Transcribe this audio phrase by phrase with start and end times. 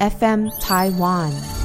[0.00, 1.63] FM Taiwan。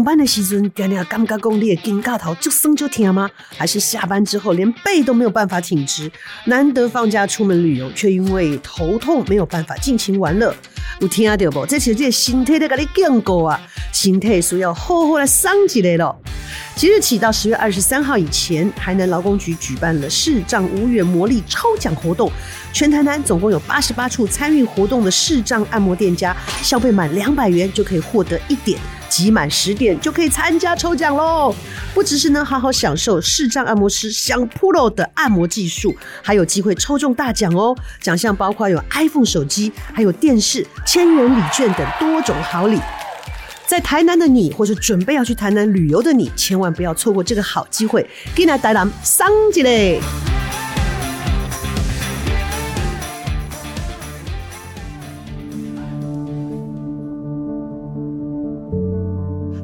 [0.00, 3.28] 上班的时阵，定定感觉讲你的肩胛头就酸就疼吗？
[3.58, 6.10] 还是下班之后连背都没有办法挺直？
[6.46, 10.54] 难得放假出门旅游，却因为头痛没有办法尽情玩乐。
[11.00, 11.66] 有听到不？
[11.66, 13.60] 这其实这身体在跟你讲过啊，
[13.92, 16.18] 身体需要好好来桑一下咯。
[16.74, 22.32] 即日起到十月二十三号以前，台南劳工局举办了视障无远魔力抽奖活动，
[22.72, 28.78] 全台南总共有八十八处参与活动的视障按摩店家，消费满两百元就可以获得一点。
[29.10, 31.54] 集满十点就可以参加抽奖喽！
[31.92, 37.76] 不只是能好好享受视障按摩师享 pro 的按摩技术，还有机会抽中大奖哦！
[38.00, 42.80] 奖项包括有 iPhone 手机、还有电视、千元礼券等多种好礼。
[43.66, 48.08] 在台南的你，或是准备要去台南旅游的你，千万不要错过这个好机会！
[48.34, 50.00] 给你带来桑吉嘞！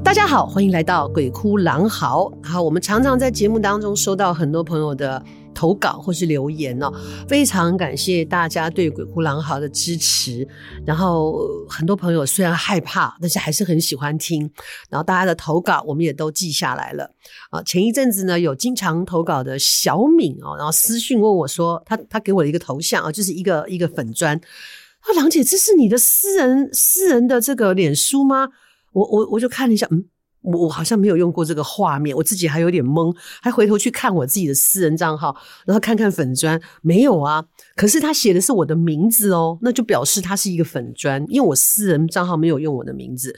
[0.06, 2.30] 大家好，欢迎来到鬼哭狼嚎。
[2.40, 5.20] 好，我们常常在节目当中收到很多朋友的
[5.52, 6.92] 投稿或是留言哦，
[7.26, 10.46] 非常感谢大家对鬼哭狼嚎的支持。
[10.86, 14.48] 然后很多朋友虽然害怕，但是还是很喜欢听。
[14.88, 17.10] 然后大家的投稿我们也都记下来了
[17.50, 17.60] 啊。
[17.64, 24.36] 前一阵子呢，有经常投稿的小敏哦，然后私讯问我说，他他给我了一个头像啊，就是一个一个粉专。
[24.36, 28.50] 啊，郎姐，这是你的私人私人的这个脸书吗？
[28.97, 30.02] 我我我就看了一下，嗯，
[30.41, 37.44] 我我好像没有用过这个画面，我自己还有点懵，还回头去看我自己的私人账号，然后看看粉砖，没有啊。
[37.75, 43.37] 可是他写的是我的名字哦，那就表示他是一个粉砖，因为我私人账号没有用我的名字，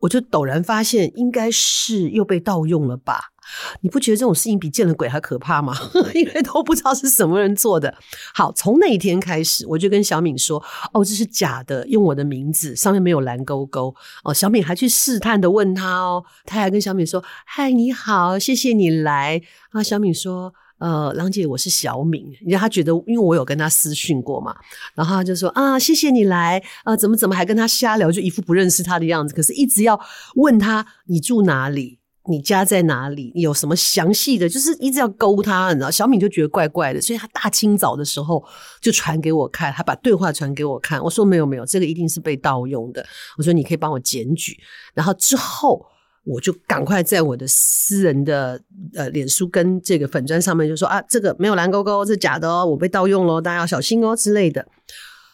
[0.00, 3.32] 我就陡然发现，应该是又被盗用了吧。
[3.80, 5.74] 你不觉得这种事情比见了鬼还可怕吗？
[6.14, 7.94] 因为都不知道是什么人做的。
[8.34, 19.40] 好，从那一天开始，我就跟小敏说：“哦，这是假的，用我的名字，上面没有蓝勾勾。”哦，小敏还去试探的问他哦，他还跟小敏说：“嗨，你好，谢谢你来。”
[19.72, 24.54] 啊，小敏说：“呃，郎姐，我是小敏。”因为他觉得，因为我有跟他私讯过嘛，
[24.94, 26.62] 然后他就说：“啊，谢谢你来。
[26.84, 29.34] 啊，怎么怎么还跟他瞎聊，就一副不认识他的样子。
[29.34, 29.98] 可是一直要
[30.36, 31.98] 问他你住哪里。”
[32.30, 33.32] 你家在哪里？
[33.34, 34.46] 有什么详细的？
[34.46, 35.90] 就是一直要勾他，你知道？
[35.90, 38.44] 小敏就觉得怪怪的，所以他大清早的时候
[38.82, 41.02] 就传给我看，他把对话传给我看。
[41.02, 43.02] 我说没有没有，这个一定是被盗用的。
[43.38, 44.54] 我说你可以帮我检举。
[44.92, 45.82] 然后之后
[46.28, 48.60] 我就赶快在我的私人的
[48.94, 54.66] 呃脸书跟这个粉砖上面就说啊，这个没有蓝勾勾，这假的哦，我被盗用喽，大家要小心哦之类的。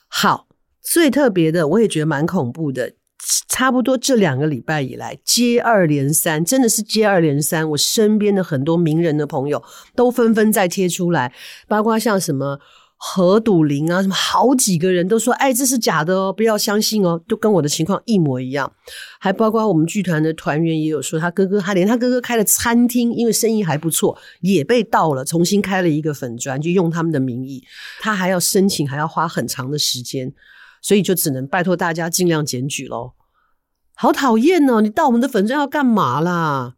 [0.08, 0.46] 好，
[0.80, 2.92] 最特别的，我也觉得蛮恐怖的。
[3.48, 7.68] 差不多这两个礼拜以来，接二连三，真的是接二连三。
[7.70, 9.62] 我身边的很多名人的朋友
[9.96, 11.32] 都纷纷在贴出来，
[11.66, 12.60] 包括像什么
[13.06, 18.72] 何笃林啊，什么好几个人都说：“哎，这是假的哦，不要相信哦。”就跟我的情况一模一样。
[19.20, 27.62] 还包括我们剧团的团员也有说，他哥哥，他连他哥哥开的餐厅，因为生意还不错，也被盗了，重新开了一个粉砖，就用他们的名义，
[28.00, 30.32] 他还要申请，还要花很长的时间。
[30.80, 33.14] 所以就只能拜托大家尽量检举咯。
[33.94, 34.80] 好讨厌哦！
[34.80, 36.74] 你盗我们的粉砖要干嘛啦？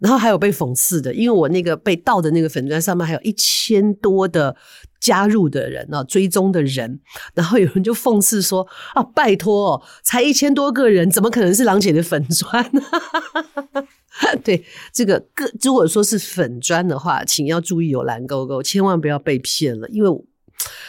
[0.00, 4.56] 然后还有被讽刺的，因为我那个被盗的那个粉砖上面还有一千多的
[5.02, 7.00] 加入的人啊，追踪的人。
[7.34, 12.80] 然后有人就讽刺说：“啊，拜托，才一千多个人，怎么可能是郎姐的粉砖呢？”
[14.44, 20.24] 对，这个个如果说是粉砖的话，请要注意有蓝勾勾，千万不要被骗了，因为。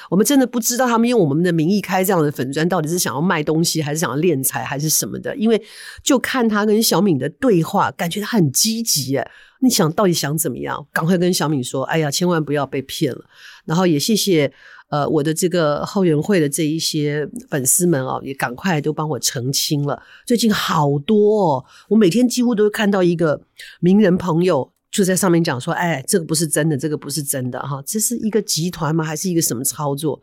[0.09, 5.35] 我们真的不知道他们用我们的名义开这样的粉专，到底是想要卖东西，还是想要敛财，还是什么的？
[5.35, 5.61] 因为
[6.03, 9.31] 就看他跟小敏的对话，感觉他很积极耶。
[9.61, 10.85] 你想到底想怎么样？
[10.91, 13.25] 赶快跟小敏说，哎呀，千万不要被骗了。
[13.65, 14.51] 然后也谢谢
[14.89, 20.03] 呃我的这个后援会的这一些粉丝们哦，也赶快都帮我澄清了。
[20.25, 23.41] 最近好多哦，我每天几乎都会看到一个
[23.79, 24.71] 名人朋友。
[24.93, 29.03] 就在上面讲说，哎，这个不是真的，这个不是真的，哈，这是一个集团吗？
[29.03, 30.21] 还是一个什么操作？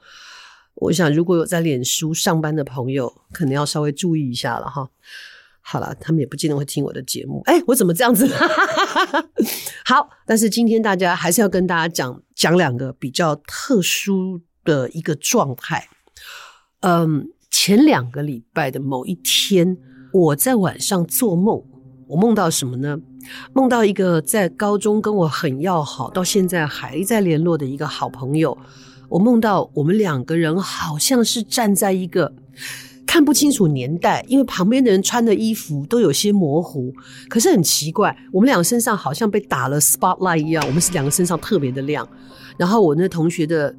[0.76, 4.88] 我想，如果有在脸书上班的朋友，可能要稍微注意一下了，哈。
[5.60, 7.42] 好了，他们也不见得会听我的节目。
[7.46, 8.26] 哎，我怎么这样子？
[9.84, 15.88] 好，但是今天大家还是要跟大家讲讲两个比较特殊的一个状态。
[16.80, 19.76] 嗯，前两个礼拜的某一天，
[20.12, 21.62] 我在晚上做梦。
[22.08, 22.98] 我梦到什么呢？
[23.52, 28.56] 梦到一个在高中跟我很要好，到现在还在联络的一个好朋友。
[29.08, 32.32] 我梦到我们两个人好像是站在一个
[33.04, 36.92] 看不清楚年代，因为旁边的人穿的衣服都有些模糊。
[37.28, 42.08] 可是很奇怪，我们两个身上好像被打了 spotlight 一样，我们是两个身上特别的亮。
[42.56, 43.74] 然后我那同学的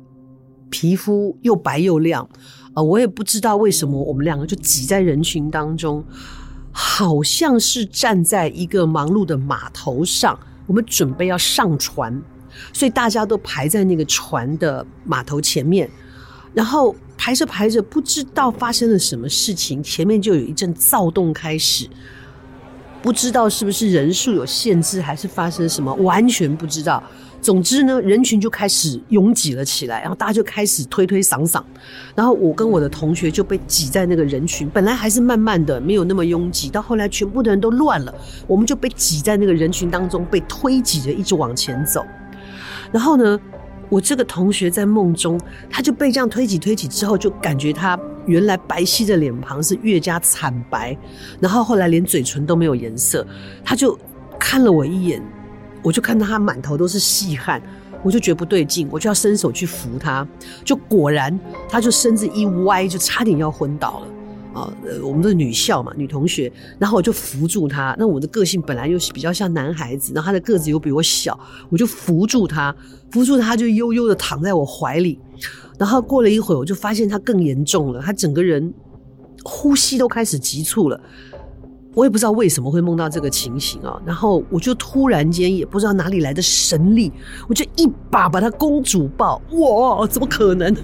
[0.70, 2.28] 皮肤又白又亮，
[2.76, 6.04] 呃，我也不知道为什么我们两个就挤在人群当中。
[6.72, 12.22] 好像是站在一个忙碌的码头上，我们准备要上船，
[12.74, 15.90] 所以大家都排在那个船的码头前面，
[16.54, 21.88] 然后排着排着，不知道发生了什么事情，前面就有一阵躁动开始，
[23.02, 27.04] 不知道是不是人数有限制，还是发生什么，完全不知道。
[27.42, 31.62] 总之呢，人群就开始拥挤了起来，然后大家就开始推推搡搡，
[32.14, 38.14] 然后我跟我的同学就被挤在那个人群，本来还是慢慢的，没有那么拥挤，到后来全部的人都乱了，
[38.46, 42.06] 我们就被挤在那个人群当中，被推挤着一直往前走。
[42.92, 43.40] 然后呢，
[43.90, 50.96] 我这个同学在梦中，他就被这样推挤推挤之后，就感觉他原来白皙的脸庞是越加惨白，
[51.40, 53.26] 然后后来连嘴唇都没有颜色，
[53.66, 53.98] 他就
[54.38, 55.20] 看了我一眼。
[55.84, 57.62] 我就看到他满头都是细汗，
[58.04, 60.28] 我就觉得不对劲，我就要伸手去扶他，
[60.64, 61.38] 就果然
[61.68, 64.08] 他就身子一歪，就差点要昏倒了
[64.60, 64.74] 啊！
[64.86, 67.96] 呃，我们的女校嘛，女同学，然后我就扶住他。
[67.98, 71.40] 那我的个性本来又是比较像男孩子，然后他的个子又比我小，
[71.70, 72.76] 我就扶住他，
[73.10, 75.18] 扶住他就悠悠的躺在我怀里。
[75.80, 78.74] 然后过了一会儿，我就发现他更严重了，他整个人
[79.44, 81.02] 呼吸都开始急促了。
[81.94, 87.12] 我也不知道为什么会梦到这个情形啊，然后我就突然间也不知道哪里来的神力，
[87.48, 90.76] 我就一把把他公主抱，哇，怎么可能？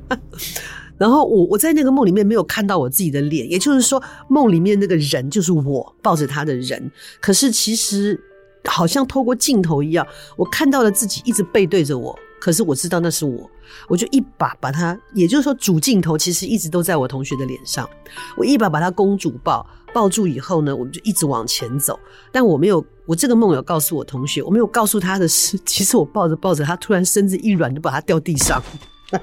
[0.98, 6.90] 然后我我在那个梦里面没有看到我自己的脸，也就是说梦里面那个人就是我抱着他的人，
[7.20, 8.20] 可是其实
[8.66, 10.06] 好像透过镜头一样，
[10.36, 12.18] 我看到了自己一直背对着我。
[12.38, 13.50] 可是我知道那是我，
[13.86, 17.86] 我就一把把他，也就是说主镜头其实一直都在我同学的脸上，
[18.34, 21.98] 我一把把他公主抱抱住以后呢，我们就一直往前走。
[22.32, 28.62] 但我没有，我这个梦有告诉我同学，我没有告诉他的是， 其实我抱着抱着他，突然身子一软，就把他掉地上，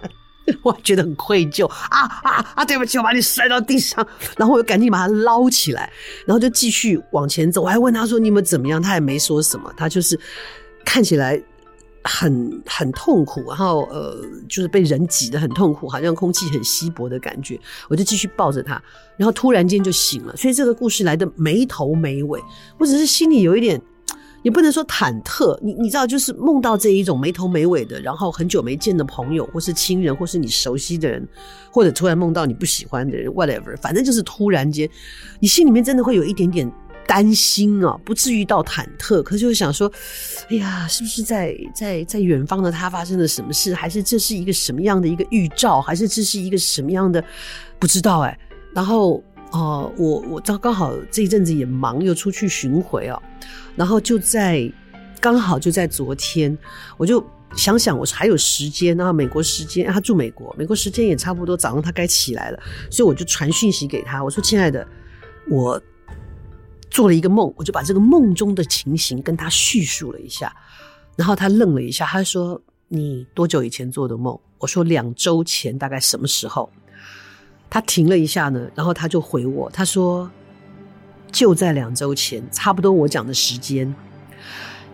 [0.64, 2.66] 我还觉得很愧疚啊啊啊！
[2.66, 4.06] 对不起，我把你摔到地上，
[4.38, 5.92] 然后我又赶紧把他捞起来，
[6.26, 7.62] 然后就继续往前走。
[7.62, 10.20] 我还问他说：“你们怎么样？”他也没说什么，他就是
[10.86, 11.42] 看起来。
[12.08, 14.18] 很很痛苦，然后呃，
[14.48, 17.60] 就是被人挤得很痛苦，好像空气很稀薄的感觉。
[17.90, 18.82] 我就继续抱着他，
[19.18, 20.36] 然后突然间就醒了。
[20.36, 22.42] 所以这个故事来的没头没尾，
[22.80, 23.82] 我只是心里有一点，
[24.42, 25.60] 也不能说忐忑。
[25.62, 31.28] 你你知道，就是梦到这一种没头没尾的，然后很久没见的朋友，或是亲人，或是你熟悉的人，
[31.72, 34.90] 或者突然梦到你不喜欢的人，whatever，反正就是突然间，
[35.40, 36.72] 你心里面真的会有一点点。
[37.08, 39.90] 担心啊，不至于到忐忑，可是就想说，
[40.50, 43.74] 哎呀，是不是在在在远方的他发生了什么事？
[43.74, 45.82] 还是这是一个什么样的一个预兆？
[45.82, 47.24] 还是这是一个什么样的？
[47.80, 48.40] 不知道哎、
[48.76, 53.18] 然后哦、我我刚刚好这一阵子也忙，又出去巡回啊。
[53.78, 54.70] 然后就在
[55.22, 56.56] 刚好就在昨天，
[56.98, 57.26] 我就
[57.56, 62.60] 想想我还有时间，然后美国时间，他住美国，美国时间也差不多，早上他该起来了，
[62.92, 64.86] 所以我就传讯息给他，我说：“亲爱的，
[65.50, 65.82] 我。”
[66.98, 70.52] 做了一个梦，我就把这个梦中的情形跟他叙述了一下，
[71.16, 76.68] 然后他愣了一下，他说：“你多久以前做的梦？”我说：“两周前，大概什么时候？”
[77.70, 80.28] 他停了一下呢，然后他就回我，他说
[81.32, 83.94] ：“就在两周前，差不多我讲的时间。”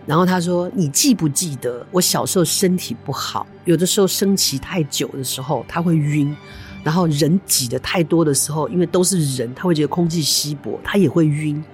[0.04, 6.36] 然后他说：“你记不记得我小时候身体不好，有的时候升旗太久的时候，他会晕。”
[6.84, 11.64] 然后人挤得太多的时候，因为都是人，他会觉得空气稀薄，他也会晕。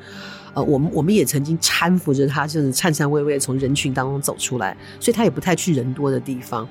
[0.55, 6.69] 呃，我们我们也曾经搀扶着他，就是颤颤巍巍从人群当中走出来，所以他也不太去人多的地方。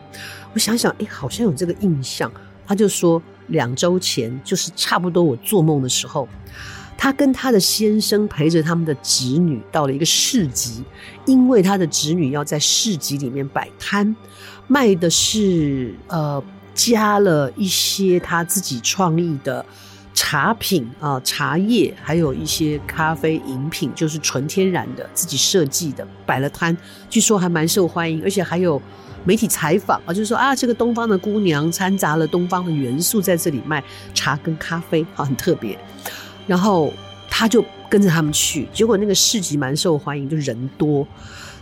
[0.54, 2.32] 我想想，哎，好像有这个印象。
[2.68, 6.28] 他就说，两周前，就是差不多我做梦的时候，
[6.98, 10.84] 他跟他的先生陪着他们的侄女到了一个市集，
[11.26, 14.16] 因为他的侄女要在市集里面摆摊，
[14.68, 16.44] 卖的是呃。
[16.76, 19.66] 加了一些他自己创意的
[20.22, 26.76] 茶品啊，茶叶，还有一些咖啡饮品，就是纯天然的，自己设计的，摆了摊，
[27.10, 28.82] 据说还蛮受欢迎，而且还有
[29.24, 33.82] 媒体采访啊，就是说啊，这个东方的姑娘掺杂了东方的元素在这里卖
[34.14, 35.80] 茶跟咖啡，啊，很特别。
[36.46, 36.94] 然后
[37.30, 41.08] 他就跟着他们去，结果那个市集蛮受欢迎，就人多。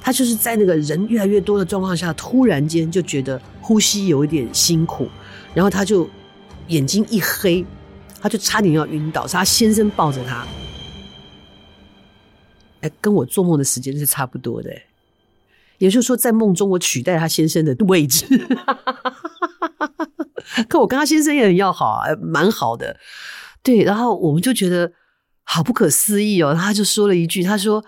[0.01, 5.07] 他就是在那个人越来越多的状况下，突然间就觉得呼吸有一点辛苦，
[5.53, 6.09] 然后他就
[6.69, 7.63] 眼睛一黑，
[8.21, 9.27] 他就差点要晕倒。
[9.27, 10.45] 是他先生抱着他，
[12.81, 14.71] 哎，跟我做梦的时间是差不多的。
[15.77, 18.25] 也就是说，在梦中我取代他先生的位置，
[20.67, 22.97] 可我跟他先生也很要好啊，蛮好的。
[23.61, 24.91] 对，然后我们就觉得
[25.43, 26.55] 好不可思议哦。
[26.55, 27.85] 他就说了一句：“他说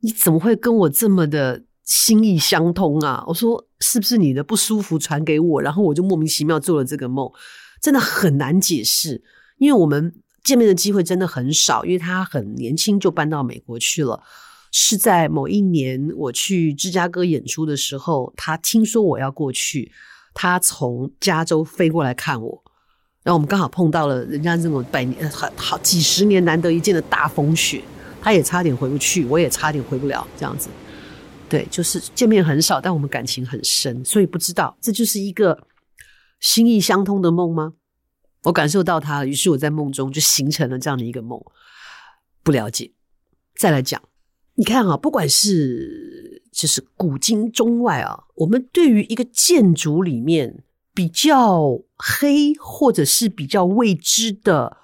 [0.00, 7.28] 你怎么会跟我这么的心意相通啊？”我说：“是不是你的不舒服传给我？”然后我就莫名其妙做了这个梦，
[7.80, 9.24] 真的很难解释，
[9.58, 10.14] 因为我们。
[10.44, 14.22] 见面的机会真的很少，因为他很年轻就搬到美国去了。
[14.70, 19.90] 是在某一年我去芝加哥演出的时候，他听说我要过去，
[20.34, 22.62] 他从加州飞过来看我，
[23.24, 27.82] 然后我们刚好碰到了人家这种百年好好几十年难得一见的大风雪，
[28.22, 30.68] 他也差点回不去，我也差点回不了，这样子。
[31.48, 35.66] 对，就是见面很少，但我们感情很深，所以不知道这就是一个
[36.38, 37.72] 心意相通的梦吗？
[38.44, 41.40] 我感受到他，于是我在梦中就形成了这样的一个梦。
[42.42, 42.92] 不了解，
[43.56, 44.00] 再来讲。
[44.54, 50.62] 你看啊，不管是就是古今中外啊，我们对于一个建筑里面
[50.94, 54.76] 比较黑或者是比较未知的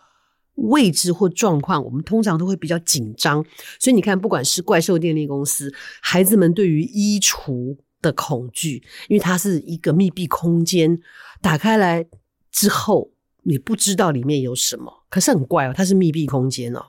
[0.56, 3.42] 位置或状况，我们通常都会比较紧张。
[3.78, 11.00] 所以你看，不管是怪兽电力公司，孩子们对于衣橱的恐惧，因为它是一个密闭空间，
[11.40, 12.04] 打开来
[12.50, 13.11] 之后。
[13.44, 16.86] 你不知道里面有什么，可是很怪哦，它是密闭空间哦。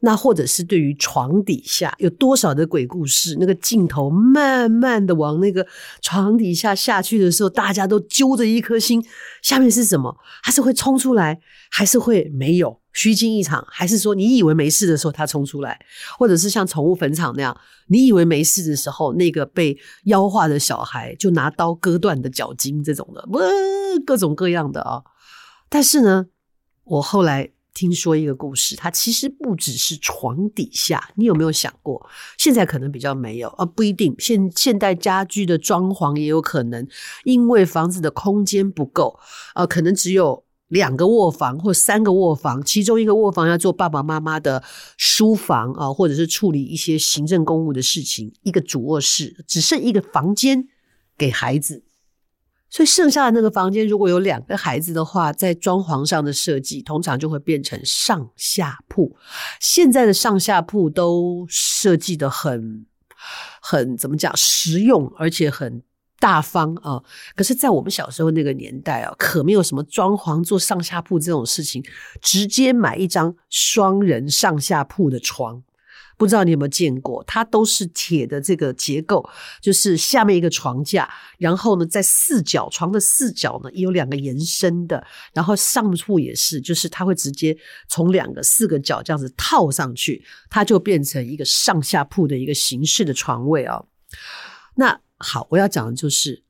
[0.00, 5.64] 那或者是对于床底下有多少的鬼故事，那个镜头慢慢的往那个
[6.00, 9.04] 床底下下去的时候，大家都揪着一颗心，
[9.42, 10.16] 下面是什么？
[10.42, 11.38] 它是会冲出来，
[11.70, 13.64] 还是会没有虚惊一场？
[13.70, 15.78] 还是说你以为没事的时候它冲出来？
[16.18, 17.56] 或者是像宠物坟场那样，
[17.88, 23.40] 你以为没事的时候，那个被妖化的小孩就拿刀割断的脚筋这种的，哇，
[24.04, 25.04] 各种各样的啊、哦。
[25.72, 26.26] 但是呢，
[26.84, 31.10] 我后来听说一个故事，它其实不只是床底下。
[31.14, 32.06] 你有没有想过？
[32.36, 34.14] 现在可能比较没有，啊，不一定。
[34.18, 36.86] 现现代家居的装潢也有可能，
[37.24, 39.18] 因为房子的空间不够，
[39.54, 44.62] 呃，可能只有两个卧房或三个卧房，其中一个卧房要做爸爸妈妈的
[44.98, 50.68] 书房啊，或者是处理一些行政公务的事情，一个主卧室只剩一个房间
[51.16, 51.84] 给孩子。
[52.72, 59.14] 所以剩下的那个房间，如果有两个孩子的话，在装潢上的设计，通常就会变成上下铺。
[59.60, 62.86] 现在的上下铺都设计得很、
[63.60, 65.82] 很怎么讲，实用而且很
[66.18, 67.02] 大方啊。
[67.36, 71.84] 可是，在我们小时候那个年代啊，可没有什么装潢做上下铺这种事情，
[72.22, 75.62] 直接买一张双人上下铺的床。
[76.16, 79.28] 不知道你有没有见过，它都是铁的这个结构，
[79.60, 85.04] 就是下面一个床架，然后呢，在四角床的四角呢，有两个延伸的，
[85.34, 87.56] 然后上铺也是，就是它会直接
[87.88, 93.86] 从两个四个角这样子套上去，它就变成一个上下铺的一个形式的床位哦。
[94.76, 96.42] 那好，我要讲的就是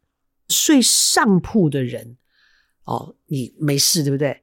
[0.49, 2.17] 睡上铺的人
[2.85, 4.43] 哦，你没事对不对？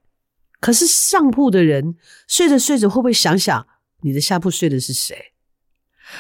[0.60, 1.96] 可是上铺的人
[2.28, 3.66] 睡着睡着会不会想想？
[4.02, 5.34] 你的下铺睡的是谁？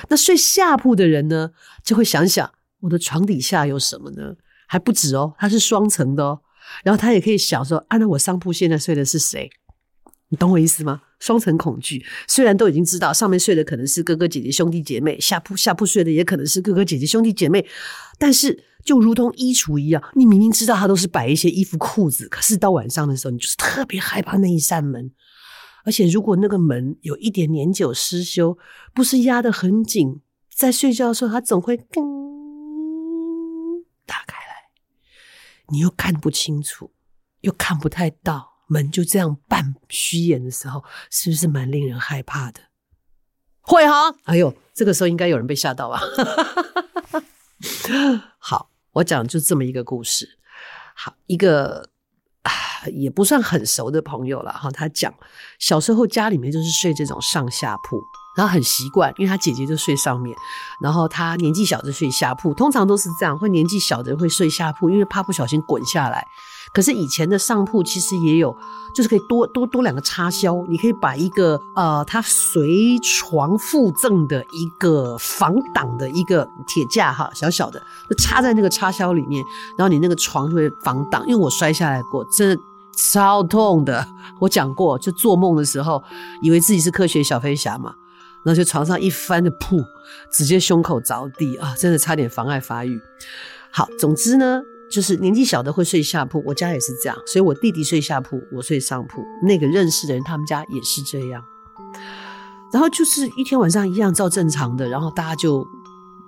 [0.10, 1.52] 那睡下铺的人呢，
[1.84, 4.36] 就会想想我的床底下有什么呢？
[4.68, 6.42] 还不止哦，它是双层的哦。
[6.84, 9.50] 然后他也可以想说，啊，那我上铺现在睡的是谁？
[10.28, 11.02] 你懂我意思吗？
[11.20, 17.66] 双层恐惧，虽然都已经知道上面睡的可能是哥哥姐姐兄弟姐妹，下铺下铺睡的也可能是哥哥姐姐兄弟姐妹，
[18.20, 25.12] 但是就如同衣橱一样，你明明知道它都是摆一些衣服裤子，可是到晚上的时候，你就是特别害怕那一扇门。
[25.90, 28.60] 而且，如果那个门有一点年久失修，
[28.94, 30.22] 不是压得很紧，
[30.54, 34.70] 在睡觉的时候，它总会噔打开来，
[35.70, 36.92] 你又看不清楚，
[37.42, 42.62] 又看不太到，门就这样半虚掩的时候，是不是蛮令人害怕的？
[43.62, 44.16] 会哈？
[44.26, 46.00] 哎呦，这个时候应该有人被吓到吧？
[48.38, 50.38] 好，我讲就这么一个故事。
[50.94, 51.90] 好，一个。
[52.88, 55.14] 也不算很熟的朋友了哈，他讲
[55.60, 58.02] 小时候家里面就是睡这种上下铺，
[58.36, 60.36] 然后很习惯，因为他姐姐就睡上面，
[60.82, 66.26] 然后他年纪小就睡下铺，通常都是这样，会年纪小的人会睡下铺，因为怕不小心滚下来。
[66.72, 68.56] 可是以前的上铺其实也有，
[68.94, 79.44] 就是可以多多多两个插销，你可以把一个呃，它随床附赠的一个防挡的一个铁架哈，小小的就插在那个插销里面，
[79.80, 81.24] 然后你那个床就会防挡。
[81.28, 82.62] 因为我摔下来过，真的
[83.12, 84.06] 超痛的。
[84.40, 86.04] 我讲过，就做梦的时候，
[86.42, 87.94] 以为自己是科学小飞侠嘛，
[88.44, 89.78] 然后就床上一翻的铺，
[90.32, 93.00] 直接胸口着地啊，真的差点妨碍发育。
[93.72, 94.62] 好，总之呢。
[94.92, 99.24] 就是年纪小的会睡下铺，我家也是这样，所以我弟弟睡下铺，我睡上铺。
[99.44, 101.44] 那个认识的人，他们家也是这样。
[102.74, 105.64] 然后就是一天晚上一样照正常的，然后大家就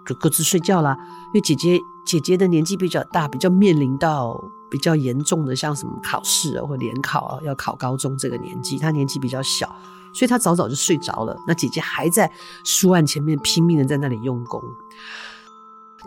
[0.06, 0.96] 就各自睡觉啦。
[1.34, 4.40] 因为姐姐姐姐的年纪比较大，比较面临到
[4.72, 9.68] 比较严重的，像什么考试啊或联考啊，要考高中这个年纪，他年纪比较小，
[10.14, 11.38] 所以他早早就睡着了。
[11.46, 12.32] 那姐姐还在
[12.64, 14.64] 书案前面拼命的在那里用功。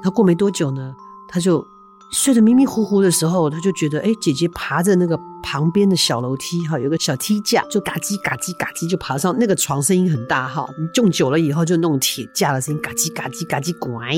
[0.02, 0.94] 那过没多久呢，
[1.28, 1.64] 他就。
[2.10, 14.12] 睡得迷迷糊糊的时候，他就觉得，哎，姐姐爬着那个旁边的小楼梯，哈，有个小梯架，就嘎叽嘎叽嘎叽就爬上那个床，声音很大，哈，你用久了以后就那种铁架的声音，嘎叽嘎叽嘎叽拐，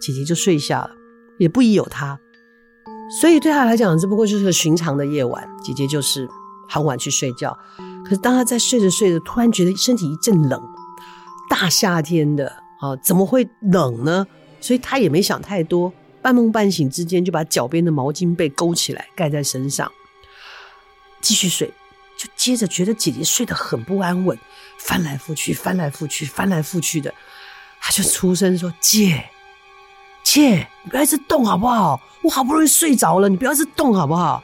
[0.00, 0.90] 姐姐就睡下了，
[1.36, 2.18] 也不疑有他，
[3.08, 6.28] 所以对他来讲，只不过就是个寻常的夜晚，姐姐就是
[6.68, 7.56] 很晚去睡觉。
[8.04, 10.60] 可是当他在睡着睡着，突然觉得身体一阵冷，
[11.48, 12.48] 大夏天的
[12.80, 14.26] 啊，怎么会冷呢？
[14.60, 15.92] 所以他也没想太多。
[16.22, 19.90] 半梦半醒之间，就把脚边的毛巾被勾起来盖在身上，
[21.20, 21.72] 继续睡。
[22.16, 24.36] 就接着觉得姐姐睡得很不安稳，
[24.78, 27.14] 翻来覆去，翻来覆去，翻来覆去的。
[27.80, 29.30] 他就出声说：“姐，
[30.24, 32.00] 姐，你不要一直动好不好？
[32.26, 34.42] 我好不容易睡着了，你不要一直动好不好？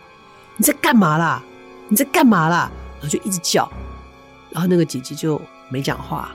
[0.56, 1.42] 你在干嘛啦？
[1.88, 2.70] 你在干嘛啦？”
[3.00, 3.68] 然后就一直叫，
[4.50, 6.30] 然后那个姐姐就没讲话。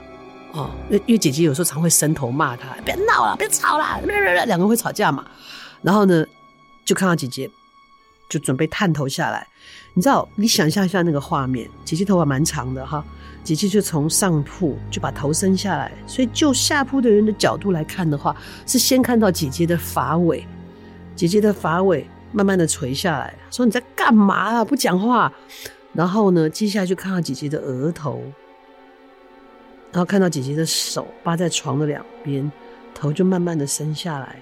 [0.52, 5.24] 哦，因为姐姐有时候常会伸头骂他，别闹了，别吵了，两个人会吵架嘛。
[5.80, 6.22] 然后呢，
[6.84, 7.50] 就看到姐姐
[8.28, 9.46] 就准备探头下来，
[9.94, 13.02] 你知道，你想象一下那个画面，姐姐头发蛮长的哈，
[13.42, 18.36] 姐姐就从上铺就把头伸下来，所以就下铺的人的角度来看的话，
[18.66, 20.46] 是先看到姐姐的发尾，
[21.18, 24.64] 姐姐的发尾慢慢的垂下来，说你在干嘛啊？
[24.64, 25.32] 不讲话。
[25.92, 28.22] 然后呢，接下来就看到姐姐的额头。
[29.90, 32.48] 然后看到姐姐的手扒在床的两边，
[32.94, 34.40] 头就慢慢的伸下来，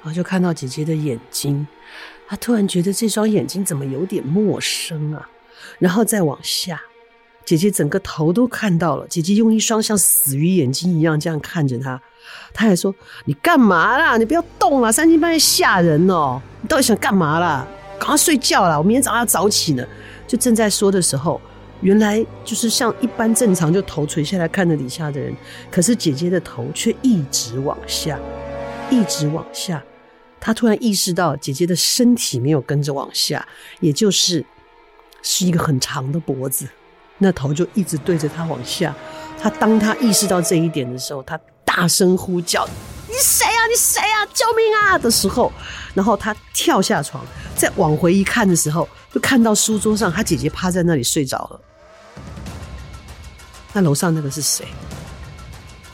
[0.00, 1.66] 然后就看到姐姐的眼睛，
[2.26, 5.28] 他突然觉得这双眼睛怎么有点陌生啊？
[5.78, 6.80] 然后再往下，
[7.44, 12.00] 姐姐整个头都看到了，姐姐用一双像死鱼眼睛一样这样看着他，
[12.54, 12.94] 他还说
[13.26, 14.16] ：“你干嘛啦？
[14.16, 16.40] 你不要动了，三更半夜吓人哦！
[16.60, 17.66] 你到底想干嘛啦？
[17.98, 19.86] 赶快睡觉啦，我明天早上要早起呢。”
[20.26, 21.40] 就正在说的时候。
[21.82, 25.34] 原来就是像一般正常就头垂下来看着底下的人，
[25.68, 28.16] 可是姐姐的头却一直往下，
[28.88, 29.82] 一直往下。
[30.38, 33.44] 她突然意识到姐姐的身体没有跟着往下，
[33.80, 34.46] 也就是
[35.22, 36.68] 是一个很长的脖子，
[37.22, 38.94] 那头就一直对着他往下。
[39.40, 42.68] 他当他意识到这一点的时候，他大声呼叫
[43.08, 43.66] ：“你谁啊？
[43.66, 44.26] 你谁啊？
[44.34, 45.52] 救命啊！”的时候，
[45.94, 47.24] 然后他跳下床，
[47.56, 51.60] 再往回一看的时候，就看到书桌上他姐姐趴在那里睡着了。
[53.72, 54.66] 那楼上那个是谁？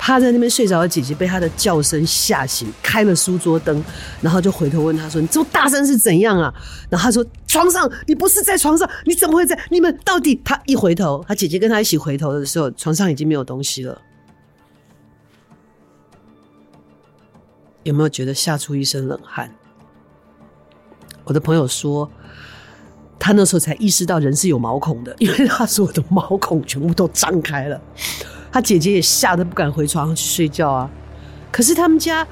[0.08, 3.84] 趴在那边睡着的姐姐被他的叫声吓醒，开了书桌灯，
[4.22, 6.50] 然后就回头问他说：“你这么大声是怎样啊？”
[6.88, 9.60] 然后他说：“床上，你不是在床上，你怎么会在？
[9.70, 14.00] 你们到底……”他一回头，他姐姐跟他一起回头的时候，床上已经没有东西了。
[17.82, 19.54] 有没有觉得吓出一身冷汗？
[21.24, 22.10] 我的朋友说。
[23.20, 27.78] 他那时候才意识到人是有毛孔的，因为他所有的毛孔全部都张开了。
[28.50, 30.90] 他姐姐也吓得不敢回床上去睡觉啊。
[31.50, 32.26] 可是他们家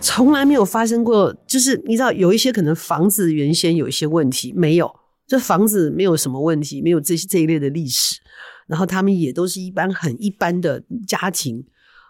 [0.00, 4.94] 从来没有发生过，就是你知道有一些可能房子原先有一些问题，没有，
[5.26, 8.20] 这房子没有什么问题，没有这这一类的历史。
[8.66, 11.64] 然后他们也都是一般很一般的家庭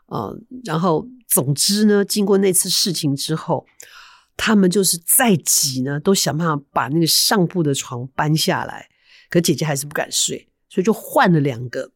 [0.07, 0.38] 啊、呃。
[0.64, 3.66] 然后总之呢，经过那次事情之后。
[4.42, 8.88] 他们就是再挤呢，都想办法把那个上铺的床搬下来，
[9.29, 11.90] 可姐姐还是不敢睡，所以就换了两个，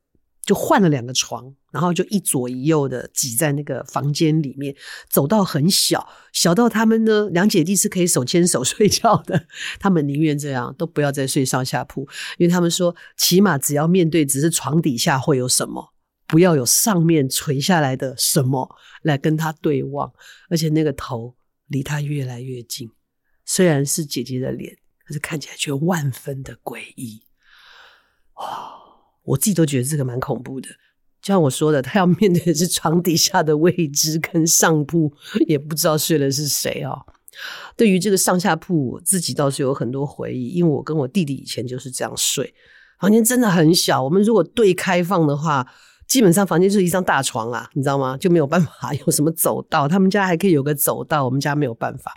[0.45, 4.75] 就换了两个床，然后就一左一右的挤在那个房间里面，
[5.09, 9.47] 走到很小，小到他们呢两姐弟是可以手牵手睡觉的，
[9.81, 15.93] 他们宁愿这样，都不要再睡上下铺，因为他们说起码只要面对只是床底下会有什么，
[16.27, 20.13] 不要有上面垂下来的什么来跟他对望，
[20.49, 21.35] 而且那个头。
[21.69, 22.91] 离他越来越近，
[23.47, 24.77] 虽然是姐姐的脸，
[25.07, 27.23] 可是看起来却万分的诡异。
[28.35, 28.84] 哇，
[29.25, 30.69] 我自己都觉得这个蛮恐怖的。
[31.21, 35.13] 就像我说的，他要面对的是床底下的未知跟上铺，
[35.47, 37.05] 也不知道睡的是谁哦。
[37.77, 42.55] 对于这个上下铺，我自己倒是有很多回忆，因为我跟我弟弟以前就是这样睡，
[43.01, 44.03] 房间真的很小。
[44.03, 45.67] 我们如果对开放的话。
[46.07, 48.15] 基本上房间就是一张大床啊，你知道吗？
[48.19, 49.89] 就没有办法 有什么走道。
[49.89, 52.13] 他们家还可以有个走道，我们家没有办法。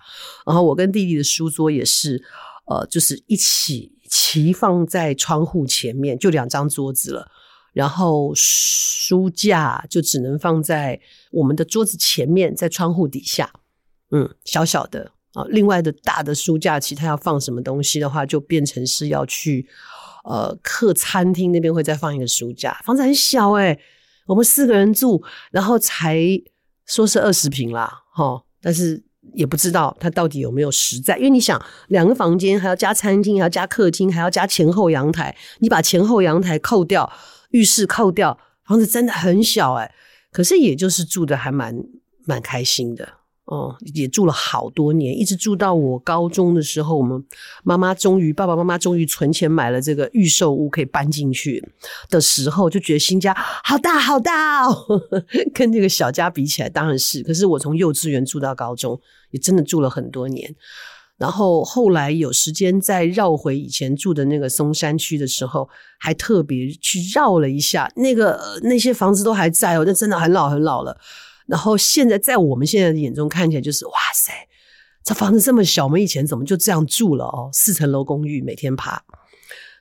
[0.46, 2.22] 然后我跟弟弟的书桌也是，
[2.66, 7.30] 呃，就是一起齐放在窗户前面，就两张桌子了。
[7.74, 11.00] 然后书架就只能放在
[11.32, 13.52] 我们的桌子前面，在窗户底下，
[14.12, 15.46] 嗯，小小的啊。
[15.50, 19.68] 另外的大的书架，其他要放什么东西的话，就变成是要去。
[20.30, 23.80] 呃，客餐厅那边会再放一个书架，房子很小哎、
[24.26, 26.20] 我们四个人住，然后才
[26.86, 29.02] 说是二十平啦，哈，但是
[29.34, 37.12] 也不知道它到底有没有实在，因为你想两个房间还要加餐厅，还要加客厅，还要加前后阳台，你把前后阳台扣掉，
[37.52, 39.94] 浴室扣掉，房子真的很小哎，
[40.32, 41.76] 可是也就是住的还蛮
[42.26, 43.08] 蛮开心的。
[43.48, 47.24] 哦，也住了好多年，一直住到我高中的时候，我们
[47.64, 51.64] 妈妈终于，爸爸妈妈终于存钱买了这个预售屋，可以搬进去
[52.10, 53.34] 的时候，就觉得新家
[53.64, 54.86] 好大好大哦，
[55.56, 57.24] 跟这个小家比起来，当然是。
[57.24, 59.00] 可是我从幼稚园住到高中，
[59.32, 60.54] 也真的住了很多年。
[61.18, 70.98] 然后后来有时间再绕回以前住的那个松山区的时候，还特别去绕了一下，那个那些房子都还在哦，那真的很老很老了。
[71.48, 74.34] 然后现在在我们现在的眼中看起来就是哇塞，
[75.04, 77.50] 这房子这么小，我们以前怎么就这样住了哦？
[77.54, 79.02] 四层楼公寓，每天爬。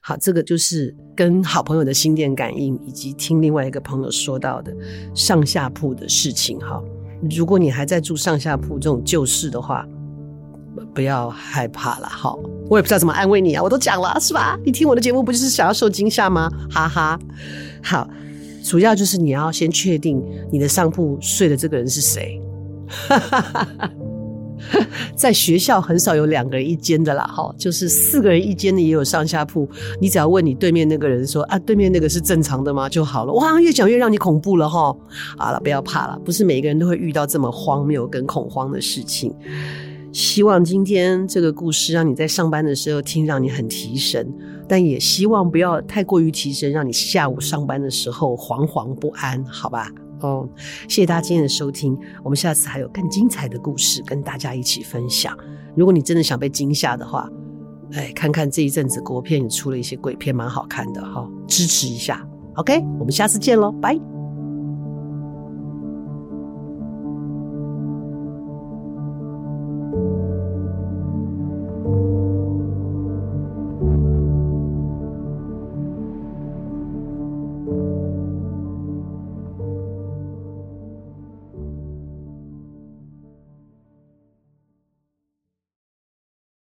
[0.01, 4.73] 好，这个就是跟好朋友的心电感应，以及听另外一个朋友说到的
[5.13, 6.57] 上下铺的事情。
[6.61, 6.81] 哈，
[7.29, 9.85] 如果你还在住上下铺这种旧式的话，
[10.95, 12.09] 不要害怕了。
[12.09, 12.39] 好，
[12.71, 14.57] 我也不知道怎么安慰你啊，我都讲了是吧？
[14.65, 16.49] 你听我的节目不就是想要受惊吓吗？
[16.71, 17.19] 哈哈，
[17.83, 18.09] 好。
[18.67, 22.41] 主要就是你要先确定你的上铺睡的这个人是谁。
[25.15, 29.69] 在学校很少有两个人一间的啦，哈，就是四个人一间的也有上下铺。
[30.01, 32.89] 你只要问你对面那个人说啊，对面那个是正常的吗？
[32.89, 33.33] 就好了。
[33.35, 34.93] 哇，越讲越让你恐怖了哈。
[35.39, 39.33] 好了，不要怕了，不是每个人都会遇到这么荒谬跟恐慌的事情。
[40.17, 44.27] 希望今天这个故事让你在上班的时候听，让你很提神，
[44.67, 49.93] 但也希望不要太过于提神，让你下午上班的时候惶惶不安，好吧？
[50.21, 50.49] 哦，
[50.89, 55.37] 谢谢大家今天的收听，我们下次还有更精彩的故事跟大家一起分享。
[55.75, 57.31] 如果你真的想被惊吓的话，
[57.93, 62.27] 哎，看看这一阵子国片也出了一些鬼片，蛮好看的哈，支持一下。
[62.55, 64.16] OK，我们下次见喽，拜。